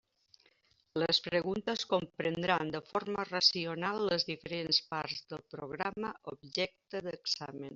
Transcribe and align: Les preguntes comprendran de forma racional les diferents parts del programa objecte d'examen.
Les 1.01 1.17
preguntes 1.25 1.83
comprendran 1.91 2.71
de 2.77 2.81
forma 2.93 3.27
racional 3.29 4.01
les 4.13 4.25
diferents 4.31 4.81
parts 4.95 5.23
del 5.35 5.45
programa 5.57 6.15
objecte 6.35 7.05
d'examen. 7.11 7.69